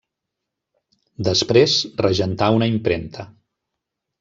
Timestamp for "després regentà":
1.27-2.49